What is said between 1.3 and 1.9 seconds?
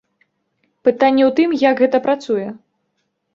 тым, як